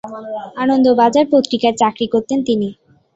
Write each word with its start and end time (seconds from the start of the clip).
আনন্দবাজার 0.63 1.25
পত্রিকায় 1.33 1.75
চাকরি 1.81 2.05
করতেন 2.13 2.39
তিনি। 2.47 2.69